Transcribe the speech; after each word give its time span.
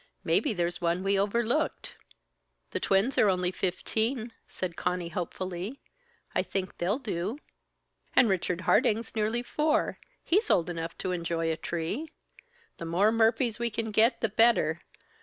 Maybe 0.23 0.51
there's 0.51 0.81
one 0.81 1.03
we 1.03 1.19
overlooked." 1.19 1.93
"The 2.71 2.79
twins 2.79 3.19
are 3.19 3.29
only 3.29 3.51
fifteen," 3.51 4.33
said 4.47 4.75
Conny 4.75 5.09
hopefully. 5.09 5.79
"I 6.33 6.41
think 6.41 6.79
they'll 6.79 6.97
do." 6.97 7.37
"And 8.15 8.27
Richard 8.27 8.61
Harding's 8.61 9.13
nearly 9.15 9.43
four. 9.43 9.99
He's 10.23 10.49
old 10.49 10.71
enough 10.71 10.97
to 10.97 11.11
enjoy 11.11 11.51
a 11.51 11.55
tree. 11.55 12.09
The 12.77 12.85
more 12.85 13.11
Murphys 13.11 13.59
we 13.59 13.69
can 13.69 13.91
get 13.91 14.21
the 14.21 14.29
better. 14.29 14.81